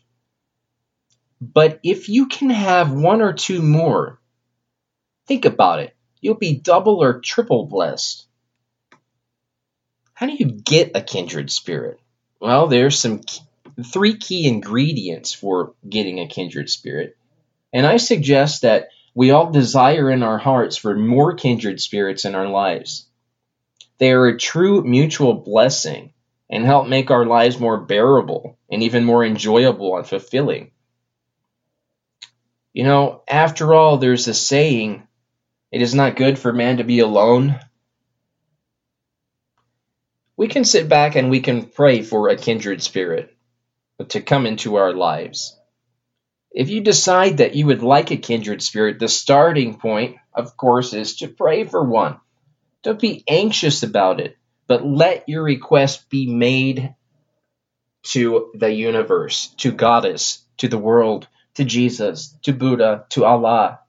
But 1.42 1.82
if 1.84 2.08
you 2.08 2.28
can 2.28 2.52
have 2.52 2.94
one 2.94 3.20
or 3.22 3.34
two 3.34 3.62
more, 3.62 4.22
think 5.28 5.46
about 5.46 5.80
it. 5.80 5.96
You'll 6.22 6.36
be 6.36 6.56
double 6.56 7.04
or 7.04 7.20
triple 7.20 7.66
blessed. 7.66 8.26
How 10.13 10.26
do 10.26 10.34
you 10.34 10.46
get 10.46 10.96
a 10.96 11.02
kindred 11.02 11.52
spirit? 11.52 12.00
Well, 12.40 12.68
there's 12.68 12.98
some 12.98 13.22
three 13.86 14.18
key 14.18 14.48
ingredients 14.48 15.34
for 15.34 15.74
getting 15.88 16.20
a 16.20 16.28
kindred 16.28 16.70
spirit. 16.70 17.18
And 17.72 17.86
I 17.86 17.98
suggest 17.98 18.63
that 18.63 18.90
we 19.13 19.32
all 19.32 19.52
desire 19.52 20.10
in 20.10 20.24
our 20.24 20.38
hearts 20.38 20.78
for 20.78 20.96
more 20.96 21.36
kindred 21.36 21.82
spirits 21.82 22.26
in 22.26 22.36
our 22.36 22.48
lives. 22.48 23.08
They 24.00 24.12
are 24.12 24.28
a 24.28 24.38
true 24.38 24.84
mutual 24.84 25.34
blessing 25.34 26.13
and 26.50 26.66
help 26.66 26.88
make 26.88 27.12
our 27.12 27.26
lives 27.26 27.60
more 27.60 27.78
bearable 27.78 28.58
and 28.70 28.84
even 28.84 29.04
more 29.04 29.26
enjoyable 29.26 29.98
and 29.98 30.08
fulfilling. 30.08 30.72
You 32.74 32.84
know, 32.84 33.24
after 33.28 33.74
all, 33.74 33.98
there's 33.98 34.28
a 34.28 34.36
saying, 34.36 35.07
it 35.78 35.84
is 35.84 35.94
not 35.94 36.16
good 36.16 36.40
for 36.40 36.52
man 36.52 36.78
to 36.78 36.84
be 36.84 37.02
alone. 37.02 37.60
We 40.36 40.48
can 40.48 40.63
sit 40.63 40.90
back 40.90 41.16
and 41.16 41.30
we 41.30 41.40
can 41.40 41.68
pray 41.68 42.02
for 42.02 42.30
a 42.30 42.36
kindred 42.36 42.82
spirit 42.82 43.38
to 44.08 44.20
come 44.20 44.48
into 44.48 44.78
our 44.78 44.92
lives. 44.92 45.56
If 46.50 46.70
you 46.70 46.82
decide 46.82 47.38
that 47.38 47.54
you 47.54 47.68
would 47.68 47.84
like 47.84 48.10
a 48.10 48.18
kindred 48.18 48.63
spirit, 48.63 48.98
the 48.98 49.08
starting 49.08 49.78
point, 49.78 50.16
of 50.34 50.58
course, 50.58 50.96
is 50.96 51.18
to 51.18 51.28
pray 51.28 51.63
for 51.63 51.84
one. 51.84 52.20
Don't 52.82 53.00
be 53.00 53.24
anxious 53.28 53.84
about 53.84 54.20
it, 54.20 54.36
but 54.66 54.84
let 54.84 55.30
your 55.30 55.44
request 55.44 56.10
be 56.10 56.26
made 56.26 56.96
to 58.06 58.50
the 58.56 58.74
universe, 58.74 59.50
to 59.58 59.72
Goddess, 59.72 60.44
to 60.58 60.70
the 60.70 60.80
world, 60.80 61.28
to 61.54 61.63
Jesus, 61.63 62.36
to 62.42 62.52
Buddha, 62.52 63.06
to 63.10 63.26
Allah. 63.26 63.82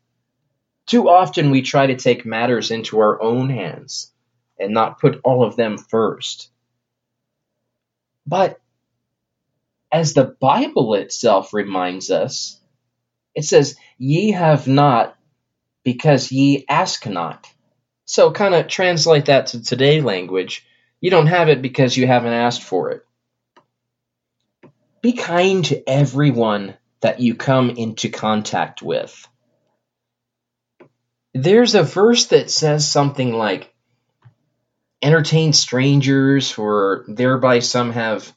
Too 0.88 1.08
often 1.10 1.50
we 1.50 1.60
try 1.60 1.86
to 1.86 1.96
take 1.96 2.24
matters 2.24 2.70
into 2.70 2.98
our 2.98 3.20
own 3.20 3.50
hands 3.50 4.10
and 4.58 4.72
not 4.72 4.98
put 4.98 5.20
all 5.22 5.44
of 5.44 5.54
them 5.54 5.76
first. 5.76 6.50
But 8.26 8.58
as 9.92 10.14
the 10.14 10.24
Bible 10.24 10.94
itself 10.94 11.52
reminds 11.52 12.10
us, 12.10 12.58
it 13.34 13.44
says, 13.44 13.76
Ye 13.98 14.32
have 14.32 14.66
not 14.66 15.14
because 15.84 16.32
ye 16.32 16.64
ask 16.68 17.06
not. 17.06 17.46
So, 18.06 18.30
kind 18.32 18.54
of 18.54 18.68
translate 18.68 19.26
that 19.26 19.48
to 19.48 19.62
today 19.62 20.00
language. 20.00 20.66
You 21.02 21.10
don't 21.10 21.26
have 21.26 21.50
it 21.50 21.60
because 21.60 21.96
you 21.96 22.06
haven't 22.06 22.32
asked 22.32 22.62
for 22.62 22.92
it. 22.92 23.06
Be 25.02 25.12
kind 25.12 25.64
to 25.66 25.86
everyone 25.86 26.74
that 27.00 27.20
you 27.20 27.34
come 27.34 27.68
into 27.68 28.08
contact 28.08 28.80
with. 28.80 29.28
There's 31.34 31.74
a 31.74 31.82
verse 31.82 32.26
that 32.26 32.50
says 32.50 32.90
something 32.90 33.32
like, 33.32 33.72
entertain 35.02 35.52
strangers, 35.52 36.50
for 36.50 37.04
thereby 37.06 37.60
some 37.60 37.92
have 37.92 38.34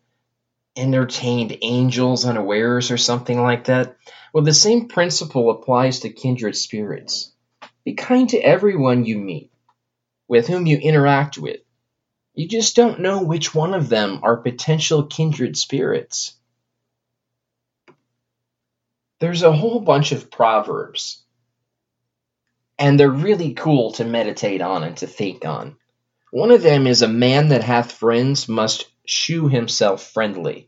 entertained 0.75 1.57
angels 1.61 2.25
unawares, 2.25 2.91
or 2.91 2.97
something 2.97 3.41
like 3.41 3.65
that. 3.65 3.97
Well, 4.33 4.43
the 4.43 4.53
same 4.53 4.87
principle 4.87 5.49
applies 5.49 6.01
to 6.01 6.09
kindred 6.09 6.55
spirits. 6.55 7.33
Be 7.83 7.93
kind 7.93 8.29
to 8.29 8.37
everyone 8.37 9.05
you 9.05 9.17
meet, 9.17 9.51
with 10.27 10.47
whom 10.47 10.65
you 10.65 10.77
interact 10.77 11.37
with. 11.37 11.61
You 12.33 12.47
just 12.47 12.75
don't 12.75 13.01
know 13.01 13.23
which 13.23 13.53
one 13.53 13.73
of 13.73 13.89
them 13.89 14.19
are 14.23 14.37
potential 14.37 15.03
kindred 15.03 15.57
spirits. 15.57 16.33
There's 19.19 19.43
a 19.43 19.51
whole 19.51 19.79
bunch 19.79 20.11
of 20.13 20.31
proverbs, 20.31 21.23
and 22.81 22.99
they're 22.99 23.11
really 23.11 23.53
cool 23.53 23.91
to 23.91 24.03
meditate 24.03 24.59
on 24.59 24.83
and 24.83 24.97
to 24.97 25.05
think 25.05 25.45
on. 25.45 25.77
One 26.31 26.49
of 26.49 26.63
them 26.63 26.87
is 26.87 27.03
a 27.03 27.07
man 27.07 27.49
that 27.49 27.63
hath 27.63 27.91
friends 27.91 28.49
must 28.49 28.87
shew 29.05 29.47
himself 29.47 30.01
friendly. 30.01 30.67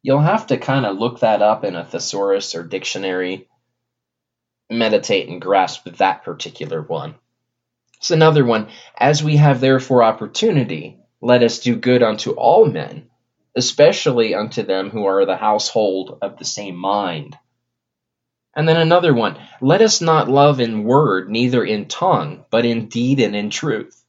You'll 0.00 0.20
have 0.20 0.46
to 0.48 0.56
kind 0.56 0.86
of 0.86 0.96
look 0.96 1.20
that 1.20 1.42
up 1.42 1.64
in 1.64 1.74
a 1.74 1.84
thesaurus 1.84 2.54
or 2.54 2.62
dictionary, 2.62 3.48
meditate 4.70 5.28
and 5.28 5.42
grasp 5.42 5.88
that 5.96 6.22
particular 6.22 6.80
one. 6.80 7.16
It's 7.96 8.12
another 8.12 8.44
one. 8.44 8.68
As 8.96 9.24
we 9.24 9.38
have 9.38 9.60
therefore 9.60 10.04
opportunity, 10.04 11.00
let 11.20 11.42
us 11.42 11.58
do 11.58 11.74
good 11.74 12.04
unto 12.04 12.30
all 12.30 12.64
men, 12.64 13.10
especially 13.56 14.36
unto 14.36 14.62
them 14.62 14.90
who 14.90 15.04
are 15.06 15.26
the 15.26 15.36
household 15.36 16.16
of 16.22 16.38
the 16.38 16.44
same 16.44 16.76
mind. 16.76 17.36
And 18.56 18.68
then 18.68 18.76
another 18.76 19.12
one, 19.12 19.36
let 19.60 19.82
us 19.82 20.00
not 20.00 20.28
love 20.28 20.60
in 20.60 20.84
word, 20.84 21.28
neither 21.28 21.64
in 21.64 21.86
tongue, 21.86 22.44
but 22.50 22.64
in 22.64 22.88
deed 22.88 23.20
and 23.20 23.34
in 23.34 23.50
truth. 23.50 24.04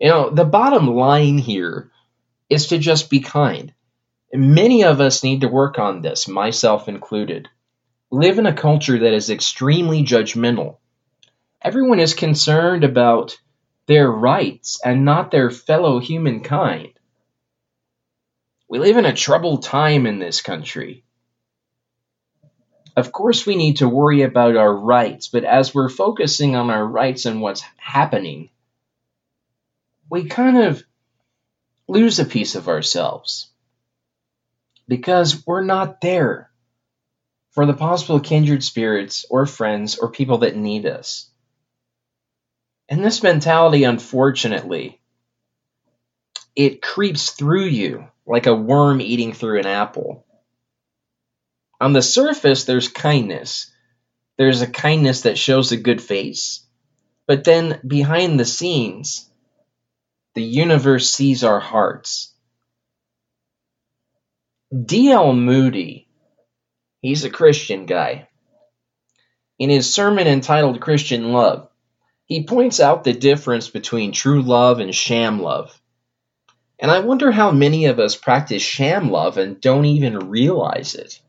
You 0.00 0.08
know, 0.08 0.30
the 0.30 0.44
bottom 0.44 0.88
line 0.88 1.38
here 1.38 1.92
is 2.50 2.68
to 2.68 2.78
just 2.78 3.08
be 3.08 3.20
kind. 3.20 3.72
Many 4.32 4.82
of 4.84 5.00
us 5.00 5.22
need 5.22 5.42
to 5.42 5.48
work 5.48 5.78
on 5.78 6.02
this, 6.02 6.26
myself 6.26 6.88
included. 6.88 7.48
Live 8.10 8.38
in 8.38 8.46
a 8.46 8.54
culture 8.54 8.98
that 8.98 9.12
is 9.12 9.30
extremely 9.30 10.02
judgmental. 10.02 10.78
Everyone 11.62 12.00
is 12.00 12.14
concerned 12.14 12.82
about 12.82 13.38
their 13.86 14.10
rights 14.10 14.80
and 14.84 15.04
not 15.04 15.30
their 15.30 15.50
fellow 15.50 16.00
humankind. 16.00 16.88
We 18.68 18.78
live 18.78 18.96
in 18.96 19.04
a 19.06 19.14
troubled 19.14 19.62
time 19.62 20.06
in 20.06 20.18
this 20.18 20.40
country. 20.40 21.04
Of 22.94 23.10
course, 23.10 23.46
we 23.46 23.56
need 23.56 23.78
to 23.78 23.88
worry 23.88 24.22
about 24.22 24.56
our 24.56 24.74
rights, 24.74 25.28
but 25.28 25.44
as 25.44 25.74
we're 25.74 25.88
focusing 25.88 26.56
on 26.56 26.70
our 26.70 26.84
rights 26.84 27.24
and 27.24 27.40
what's 27.40 27.64
happening, 27.76 28.50
we 30.10 30.24
kind 30.24 30.58
of 30.58 30.82
lose 31.88 32.18
a 32.18 32.24
piece 32.24 32.54
of 32.54 32.68
ourselves 32.68 33.48
because 34.86 35.46
we're 35.46 35.64
not 35.64 36.00
there 36.02 36.50
for 37.52 37.64
the 37.64 37.74
possible 37.74 38.20
kindred 38.20 38.62
spirits 38.62 39.24
or 39.30 39.46
friends 39.46 39.96
or 39.96 40.10
people 40.10 40.38
that 40.38 40.56
need 40.56 40.84
us. 40.84 41.30
And 42.88 43.02
this 43.02 43.22
mentality, 43.22 43.84
unfortunately, 43.84 45.00
it 46.54 46.82
creeps 46.82 47.30
through 47.30 47.64
you 47.64 48.06
like 48.26 48.46
a 48.46 48.54
worm 48.54 49.00
eating 49.00 49.32
through 49.32 49.60
an 49.60 49.66
apple. 49.66 50.26
On 51.82 51.92
the 51.92 52.00
surface, 52.00 52.62
there's 52.62 52.86
kindness. 52.86 53.68
There's 54.38 54.62
a 54.62 54.68
kindness 54.68 55.22
that 55.22 55.36
shows 55.36 55.72
a 55.72 55.76
good 55.76 56.00
face. 56.00 56.64
But 57.26 57.42
then 57.42 57.80
behind 57.84 58.38
the 58.38 58.44
scenes, 58.44 59.28
the 60.36 60.44
universe 60.44 61.12
sees 61.12 61.42
our 61.42 61.58
hearts. 61.58 62.32
D.L. 64.72 65.32
Moody, 65.32 66.06
he's 67.00 67.24
a 67.24 67.30
Christian 67.30 67.86
guy. 67.86 68.28
In 69.58 69.68
his 69.68 69.92
sermon 69.92 70.28
entitled 70.28 70.80
Christian 70.80 71.32
Love, 71.32 71.68
he 72.26 72.44
points 72.44 72.78
out 72.78 73.02
the 73.02 73.12
difference 73.12 73.68
between 73.68 74.12
true 74.12 74.42
love 74.42 74.78
and 74.78 74.94
sham 74.94 75.42
love. 75.42 75.76
And 76.78 76.92
I 76.92 77.00
wonder 77.00 77.32
how 77.32 77.50
many 77.50 77.86
of 77.86 77.98
us 77.98 78.14
practice 78.14 78.62
sham 78.62 79.10
love 79.10 79.36
and 79.36 79.60
don't 79.60 79.86
even 79.86 80.30
realize 80.30 80.94
it. 80.94 81.20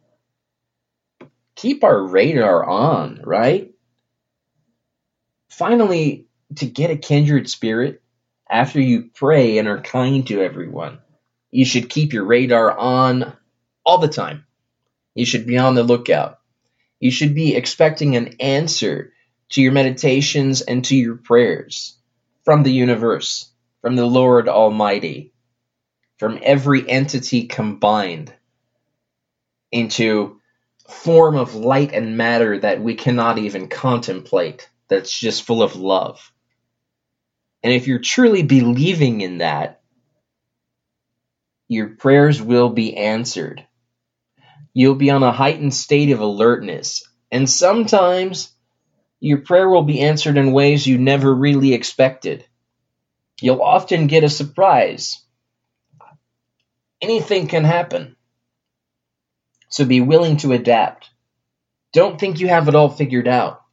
Keep 1.64 1.86
our 1.86 2.04
radar 2.08 2.66
on, 2.66 3.22
right? 3.24 3.72
Finally, 5.48 6.28
to 6.58 6.66
get 6.66 6.92
a 6.92 6.98
kindred 6.98 7.50
spirit, 7.50 8.02
after 8.50 8.82
you 8.82 9.12
pray 9.16 9.58
and 9.58 9.70
are 9.70 9.80
kind 9.80 10.28
to 10.28 10.42
everyone, 10.42 11.00
you 11.52 11.64
should 11.64 11.88
keep 11.88 12.12
your 12.12 12.26
radar 12.26 12.78
on 12.78 13.32
all 13.86 14.00
the 14.00 14.10
time. 14.10 14.46
You 15.16 15.26
should 15.26 15.48
be 15.48 15.58
on 15.58 15.76
the 15.76 15.84
lookout. 15.84 16.40
You 17.00 17.12
should 17.12 17.34
be 17.34 17.56
expecting 17.56 18.18
an 18.18 18.36
answer 18.42 19.14
to 19.52 19.62
your 19.62 19.72
meditations 19.72 20.60
and 20.60 20.84
to 20.84 20.98
your 20.98 21.16
prayers 21.16 21.98
from 22.44 22.64
the 22.64 22.74
universe, 22.74 23.50
from 23.82 23.96
the 23.96 24.06
Lord 24.06 24.50
Almighty, 24.50 25.32
from 26.18 26.40
every 26.42 26.90
entity 26.90 27.46
combined 27.46 28.34
into 29.72 30.42
form 30.94 31.36
of 31.36 31.56
light 31.56 31.94
and 31.94 32.18
matter 32.18 32.60
that 32.60 32.82
we 32.82 32.96
cannot 32.96 33.38
even 33.38 33.68
contemplate, 33.68 34.70
that's 34.88 35.18
just 35.18 35.44
full 35.44 35.64
of 35.64 35.76
love. 35.76 36.32
And 37.64 37.74
if 37.74 37.88
you're 37.88 38.00
truly 38.00 38.44
believing 38.44 39.22
in 39.22 39.40
that, 39.40 39.82
your 41.68 41.90
prayers 41.90 42.42
will 42.42 42.70
be 42.70 42.96
answered. 42.98 43.66
You'll 44.74 44.96
be 44.96 45.12
on 45.12 45.24
a 45.24 45.32
heightened 45.32 45.74
state 45.74 46.12
of 46.12 46.20
alertness. 46.20 47.04
And 47.32 47.50
sometimes 47.50 48.52
your 49.20 49.40
prayer 49.40 49.70
will 49.70 49.84
be 49.84 50.02
answered 50.02 50.38
in 50.38 50.52
ways 50.52 50.86
you 50.86 50.98
never 50.98 51.34
really 51.34 51.74
expected. 51.74 52.46
You'll 53.42 53.62
often 53.62 54.08
get 54.08 54.24
a 54.24 54.30
surprise. 54.30 55.24
Anything 57.02 57.48
can 57.48 57.64
happen. 57.64 58.13
So 59.74 59.86
be 59.86 60.02
willing 60.02 60.38
to 60.38 60.52
adapt. 60.52 61.10
Don't 61.94 62.20
think 62.20 62.40
you 62.40 62.48
have 62.48 62.68
it 62.68 62.76
all 62.76 62.90
figured 62.90 63.28
out. 63.28 63.64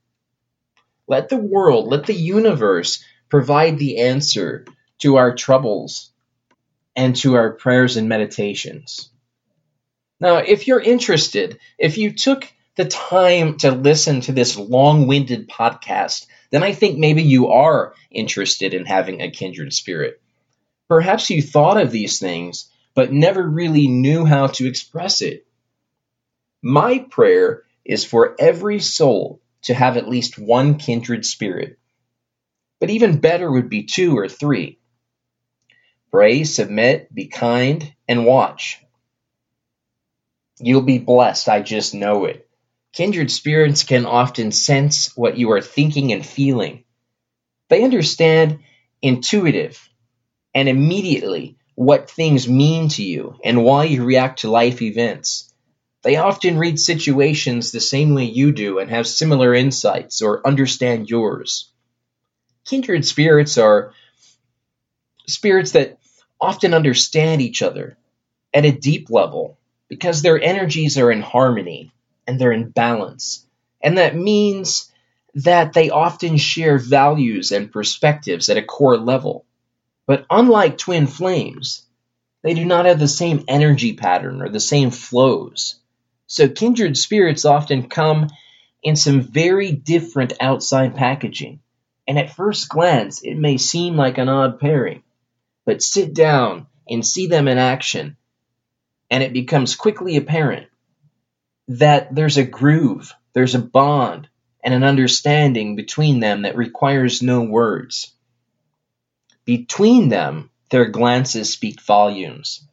Let 1.07 1.29
the 1.29 1.37
world, 1.37 1.89
let 1.89 2.07
the 2.07 2.15
universe 2.15 3.05
provide 3.29 3.79
the 3.79 3.99
answer 3.99 4.65
to 5.01 5.17
our 5.17 5.35
troubles 5.35 6.11
and 6.97 7.15
to 7.17 7.35
our 7.35 7.53
prayers 7.53 7.99
and 7.99 8.09
meditations. 8.09 9.11
Now, 10.19 10.39
if 10.39 10.67
you're 10.67 10.81
interested, 10.81 11.59
if 11.79 11.99
you 11.99 12.15
took 12.15 12.51
the 12.77 12.87
time 12.87 13.59
to 13.59 13.71
listen 13.71 14.23
to 14.23 14.33
this 14.33 14.57
long 14.57 15.07
winded 15.07 15.51
podcast, 15.51 16.25
then 16.49 16.63
I 16.63 16.73
think 16.73 16.99
maybe 16.99 17.25
you 17.25 17.49
are 17.49 17.93
interested 18.11 18.73
in 18.73 18.87
having 18.87 19.21
a 19.21 19.31
kindred 19.31 19.75
spirit. 19.75 20.19
Perhaps 20.89 21.29
you 21.29 21.43
thought 21.43 21.79
of 21.79 21.91
these 21.91 22.19
things, 22.19 22.71
but 22.95 23.13
never 23.13 23.47
really 23.47 23.87
knew 23.87 24.25
how 24.25 24.47
to 24.47 24.67
express 24.67 25.21
it. 25.21 25.45
My 26.63 26.99
prayer 26.99 27.63
is 27.85 28.05
for 28.05 28.37
every 28.39 28.81
soul 28.81 29.41
to 29.63 29.75
have 29.75 29.97
at 29.97 30.09
least 30.09 30.39
one 30.39 30.77
kindred 30.77 31.25
spirit. 31.25 31.79
But 32.79 32.91
even 32.91 33.19
better 33.19 33.51
would 33.51 33.69
be 33.69 33.85
two 33.85 34.17
or 34.17 34.29
three. 34.29 34.79
Pray, 36.11 36.45
submit, 36.45 37.15
be 37.15 37.27
kind, 37.27 37.93
and 38.09 38.27
watch. 38.27 38.83
You'll 40.59 40.83
be 40.83 40.99
blessed, 40.99 41.49
I 41.49 41.63
just 41.63 41.95
know 41.95 42.27
it. 42.27 42.49
Kindred 42.93 43.31
spirits 43.31 43.85
can 43.85 44.05
often 44.05 44.51
sense 44.51 45.17
what 45.17 45.39
you 45.39 45.53
are 45.53 45.61
thinking 45.61 46.13
and 46.13 46.27
feeling. 46.27 46.85
They 47.69 47.85
understand 47.85 48.59
intuitive 49.01 49.89
and 50.55 50.69
immediately 50.69 51.57
what 51.77 52.11
things 52.11 52.49
mean 52.49 52.89
to 52.91 53.03
you 53.03 53.37
and 53.45 53.65
why 53.65 53.85
you 53.85 54.05
react 54.05 54.41
to 54.41 54.51
life 54.51 54.83
events. 54.83 55.50
They 56.03 56.17
often 56.17 56.59
read 56.59 56.81
situations 56.81 57.71
the 57.71 57.81
same 57.81 58.15
way 58.15 58.25
you 58.25 58.53
do 58.53 58.79
and 58.79 58.91
have 58.91 59.07
similar 59.07 59.55
insights 59.55 60.23
or 60.23 60.47
understand 60.47 61.11
yours. 61.11 61.71
Kindred 62.65 63.05
spirits 63.05 63.59
are 63.59 63.93
spirits 65.27 65.73
that 65.73 65.99
often 66.41 66.73
understand 66.73 67.43
each 67.43 67.61
other 67.61 67.99
at 68.55 68.65
a 68.65 68.73
deep 68.73 69.11
level 69.11 69.59
because 69.89 70.23
their 70.23 70.41
energies 70.41 70.97
are 70.97 71.11
in 71.11 71.21
harmony 71.21 71.93
and 72.27 72.41
they're 72.41 72.53
in 72.53 72.71
balance. 72.71 73.47
And 73.83 73.99
that 73.99 74.17
means 74.17 74.91
that 75.35 75.73
they 75.75 75.91
often 75.91 76.37
share 76.37 76.79
values 76.79 77.53
and 77.53 77.71
perspectives 77.71 78.49
at 78.49 78.57
a 78.57 78.63
core 78.63 78.97
level. 78.97 79.45
But 80.07 80.27
unlike 80.31 80.79
twin 80.79 81.07
flames, 81.07 81.85
they 82.43 82.55
do 82.55 82.65
not 82.65 82.87
have 82.87 82.99
the 82.99 83.09
same 83.09 83.45
energy 83.49 83.93
pattern 83.93 84.41
or 84.43 84.49
the 84.49 84.61
same 84.61 84.91
flows. 84.91 85.80
So 86.31 86.49
kindred 86.49 86.97
spirits 86.97 87.45
often 87.45 87.89
come 87.89 88.29
in 88.85 88.95
some 88.95 89.21
very 89.21 89.73
different 89.73 90.35
outside 90.41 90.95
packaging. 90.95 91.59
And 92.07 92.21
at 92.21 92.37
first 92.37 92.69
glance, 92.69 93.21
it 93.23 93.35
may 93.35 93.57
seem 93.57 93.97
like 93.97 94.17
an 94.17 94.29
odd 94.29 94.61
pairing. 94.61 95.03
But 95.65 95.83
sit 95.83 96.15
down 96.15 96.69
and 96.89 97.05
see 97.05 97.27
them 97.27 97.49
in 97.49 97.59
action, 97.59 98.17
and 99.11 99.25
it 99.25 99.33
becomes 99.33 99.75
quickly 99.75 100.17
apparent 100.17 100.69
that 101.67 102.15
there's 102.15 102.37
a 102.37 102.45
groove, 102.45 103.13
there's 103.33 103.57
a 103.57 103.59
bond, 103.59 104.29
and 104.63 104.73
an 104.73 104.85
understanding 104.85 105.75
between 105.75 106.21
them 106.21 106.43
that 106.43 106.57
requires 106.57 107.23
no 107.23 107.43
words. 107.43 108.15
Between 109.45 110.11
them, 110.11 110.51
their 110.71 110.87
glances 110.91 111.53
speak 111.53 111.81
volumes. 111.81 112.65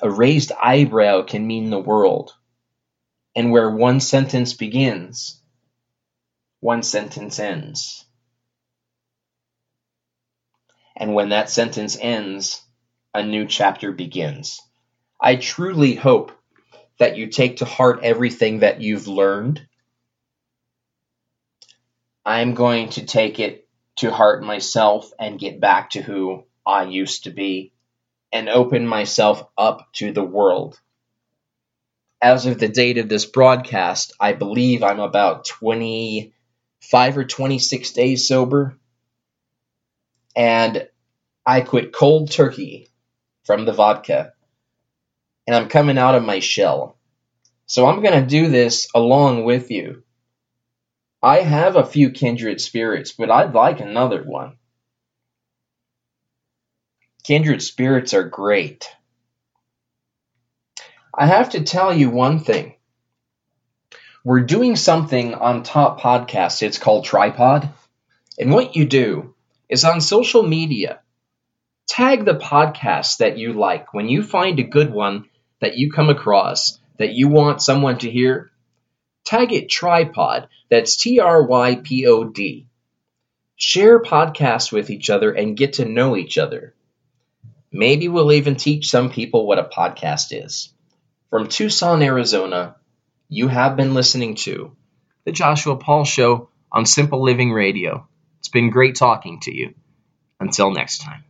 A 0.00 0.10
raised 0.10 0.50
eyebrow 0.52 1.24
can 1.24 1.46
mean 1.46 1.68
the 1.68 1.78
world. 1.78 2.32
And 3.34 3.50
where 3.50 3.70
one 3.70 4.00
sentence 4.00 4.52
begins, 4.52 5.40
one 6.60 6.82
sentence 6.82 7.38
ends. 7.38 8.04
And 10.96 11.14
when 11.14 11.30
that 11.30 11.50
sentence 11.50 11.96
ends, 12.00 12.62
a 13.14 13.22
new 13.22 13.46
chapter 13.46 13.92
begins. 13.92 14.60
I 15.20 15.36
truly 15.36 15.94
hope 15.94 16.32
that 16.98 17.16
you 17.16 17.28
take 17.28 17.58
to 17.58 17.64
heart 17.64 18.00
everything 18.02 18.60
that 18.60 18.80
you've 18.80 19.08
learned. 19.08 19.66
I'm 22.24 22.54
going 22.54 22.90
to 22.90 23.06
take 23.06 23.40
it 23.40 23.66
to 23.96 24.10
heart 24.10 24.42
myself 24.42 25.10
and 25.18 25.38
get 25.38 25.60
back 25.60 25.90
to 25.90 26.02
who 26.02 26.44
I 26.66 26.84
used 26.84 27.24
to 27.24 27.30
be 27.30 27.72
and 28.32 28.48
open 28.48 28.86
myself 28.86 29.44
up 29.58 29.92
to 29.94 30.12
the 30.12 30.24
world. 30.24 30.78
As 32.22 32.46
of 32.46 32.60
the 32.60 32.68
date 32.68 32.98
of 32.98 33.08
this 33.08 33.26
broadcast, 33.26 34.12
I 34.20 34.32
believe 34.32 34.84
I'm 34.84 35.00
about 35.00 35.44
25 35.44 37.18
or 37.18 37.24
26 37.24 37.92
days 37.92 38.28
sober. 38.28 38.78
And 40.36 40.88
I 41.44 41.62
quit 41.62 41.92
cold 41.92 42.30
turkey 42.30 42.88
from 43.44 43.64
the 43.64 43.72
vodka 43.72 44.34
and 45.46 45.56
I'm 45.56 45.68
coming 45.68 45.98
out 45.98 46.14
of 46.14 46.24
my 46.24 46.38
shell. 46.38 46.96
So 47.66 47.86
I'm 47.86 48.02
going 48.02 48.20
to 48.20 48.26
do 48.26 48.48
this 48.48 48.88
along 48.94 49.44
with 49.44 49.72
you. 49.72 50.04
I 51.22 51.40
have 51.40 51.76
a 51.76 51.84
few 51.84 52.10
kindred 52.10 52.60
spirits, 52.60 53.12
but 53.12 53.30
I'd 53.30 53.54
like 53.54 53.80
another 53.80 54.22
one. 54.22 54.56
Kindred 57.24 57.62
spirits 57.62 58.14
are 58.14 58.24
great. 58.24 58.88
I 61.14 61.26
have 61.26 61.50
to 61.50 61.62
tell 61.62 61.94
you 61.94 62.10
one 62.10 62.40
thing. 62.40 62.74
We're 64.24 64.40
doing 64.40 64.76
something 64.76 65.34
on 65.34 65.62
Top 65.62 66.00
Podcasts. 66.00 66.62
It's 66.62 66.78
called 66.78 67.04
Trypod. 67.04 67.68
And 68.38 68.52
what 68.52 68.76
you 68.76 68.84
do 68.86 69.34
is 69.68 69.84
on 69.84 70.00
social 70.00 70.42
media, 70.42 71.00
tag 71.86 72.24
the 72.24 72.34
podcast 72.34 73.18
that 73.18 73.36
you 73.36 73.52
like. 73.52 73.92
When 73.92 74.08
you 74.08 74.22
find 74.22 74.58
a 74.58 74.64
good 74.64 74.90
one, 74.90 75.26
that 75.62 75.78
you 75.78 75.90
come 75.90 76.10
across 76.10 76.78
that 76.98 77.12
you 77.12 77.28
want 77.28 77.62
someone 77.62 77.98
to 77.98 78.10
hear, 78.10 78.50
tag 79.24 79.52
it 79.52 79.68
trypod. 79.68 80.48
That's 80.70 80.96
T 80.96 81.20
R 81.20 81.42
Y 81.42 81.76
P 81.76 82.06
O 82.06 82.24
D. 82.24 82.66
Share 83.56 84.02
podcasts 84.02 84.72
with 84.72 84.90
each 84.90 85.08
other 85.08 85.32
and 85.32 85.56
get 85.56 85.74
to 85.74 85.84
know 85.84 86.16
each 86.16 86.36
other. 86.36 86.74
Maybe 87.70 88.08
we'll 88.08 88.32
even 88.32 88.56
teach 88.56 88.90
some 88.90 89.10
people 89.10 89.46
what 89.46 89.58
a 89.58 89.64
podcast 89.64 90.28
is. 90.30 90.72
From 91.32 91.48
Tucson, 91.48 92.02
Arizona, 92.02 92.76
you 93.30 93.48
have 93.48 93.74
been 93.74 93.94
listening 93.94 94.34
to 94.44 94.76
The 95.24 95.32
Joshua 95.32 95.76
Paul 95.76 96.04
Show 96.04 96.50
on 96.70 96.84
Simple 96.84 97.22
Living 97.22 97.50
Radio. 97.52 98.06
It's 98.40 98.50
been 98.50 98.68
great 98.68 98.96
talking 98.96 99.40
to 99.44 99.56
you. 99.56 99.72
Until 100.38 100.72
next 100.72 100.98
time. 100.98 101.24